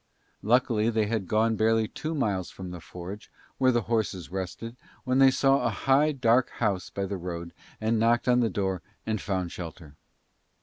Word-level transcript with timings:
Luckily 0.41 0.89
they 0.89 1.05
had 1.05 1.27
gone 1.27 1.55
barely 1.55 1.87
two 1.87 2.15
miles 2.15 2.49
from 2.49 2.71
the 2.71 2.79
forge 2.81 3.31
where 3.59 3.71
the 3.71 3.83
horses 3.83 4.31
rested, 4.31 4.75
when 5.03 5.19
they 5.19 5.29
saw 5.29 5.61
a 5.63 5.69
high, 5.69 6.11
dark 6.11 6.49
house 6.53 6.89
by 6.89 7.05
the 7.05 7.17
road 7.17 7.53
and 7.79 7.99
knocked 7.99 8.27
on 8.27 8.39
the 8.39 8.49
door 8.49 8.81
and 9.05 9.21
found 9.21 9.51
shelter. 9.51 9.93